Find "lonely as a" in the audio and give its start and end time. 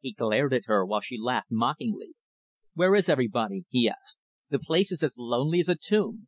5.18-5.76